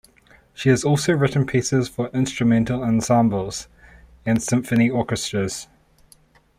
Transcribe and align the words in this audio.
She 0.55 0.69
has 0.69 0.83
also 0.83 1.13
written 1.13 1.45
pieces 1.45 1.87
for 1.87 2.07
instrumental 2.07 2.81
ensembles 2.83 3.67
and 4.25 4.41
symphony 4.41 4.89
orchestras. 4.89 5.67